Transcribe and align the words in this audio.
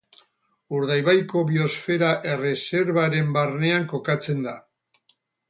Urdaibaiko 0.77 1.43
Biosfera 1.49 2.09
Erreserbaren 2.31 3.31
barnean 3.37 3.87
kokatzen 3.93 4.43
da. 4.49 4.57